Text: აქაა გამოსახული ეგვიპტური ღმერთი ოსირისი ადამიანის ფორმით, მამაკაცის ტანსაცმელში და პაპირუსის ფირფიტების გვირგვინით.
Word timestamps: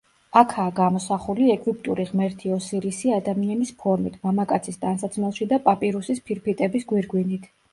აქაა 0.39 0.69
გამოსახული 0.77 1.49
ეგვიპტური 1.55 2.05
ღმერთი 2.13 2.53
ოსირისი 2.55 3.13
ადამიანის 3.19 3.75
ფორმით, 3.83 4.17
მამაკაცის 4.25 4.83
ტანსაცმელში 4.87 5.49
და 5.53 5.63
პაპირუსის 5.69 6.25
ფირფიტების 6.31 6.91
გვირგვინით. 6.95 7.51